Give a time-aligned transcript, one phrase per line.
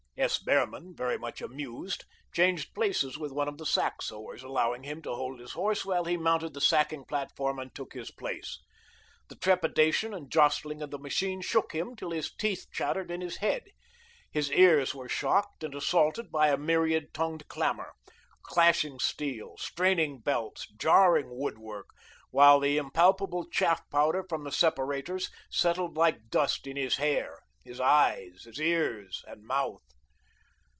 [0.17, 0.37] S.
[0.37, 5.15] Behrman, very much amused, changed places with one of the sack sewers, allowing him to
[5.15, 8.59] hold his horse while he mounted the sacking platform and took his place.
[9.29, 13.37] The trepidation and jostling of the machine shook him till his teeth chattered in his
[13.37, 13.63] head.
[14.29, 17.93] His ears were shocked and assaulted by a myriad tongued clamour,
[18.43, 21.87] clashing steel, straining belts, jarring woodwork,
[22.29, 27.79] while the impalpable chaff powder from the separators settled like dust in his hair, his
[27.79, 29.81] ears, eyes, and mouth.